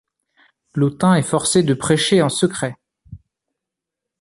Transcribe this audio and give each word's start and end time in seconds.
Lotin 0.73 1.13
est 1.13 1.21
forcé 1.21 1.61
de 1.61 1.75
prêcher 1.75 2.23
en 2.23 2.29
secret. 2.29 2.73